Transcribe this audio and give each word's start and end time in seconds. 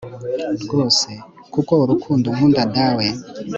ryose), 0.63 1.09
kuko 1.53 1.71
urukundo 1.83 2.25
unkunda 2.27 2.63
dawe 2.75 3.05